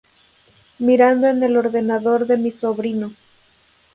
[0.79, 3.11] mirando en el ordenador de mi sobrino